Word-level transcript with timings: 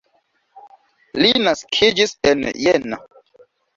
Li 1.21 1.31
naskiĝis 1.49 2.17
en 2.31 2.43
Jena. 2.67 3.03